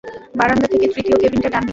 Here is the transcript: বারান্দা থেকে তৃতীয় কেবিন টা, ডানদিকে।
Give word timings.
বারান্দা 0.35 0.67
থেকে 0.67 0.85
তৃতীয় 0.93 1.17
কেবিন 1.21 1.39
টা, 1.41 1.49
ডানদিকে। 1.49 1.69